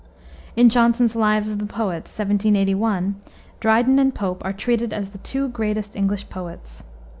[0.55, 3.21] In Johnson's Lives of the Poets, 1781,
[3.59, 6.83] Dryden and Pope are treated as the two greatest English poets.